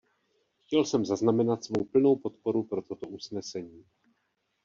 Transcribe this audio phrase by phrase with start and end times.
[0.65, 3.85] Chtěl jsem zaznamenat svou plnou podporu pro toto usnesení.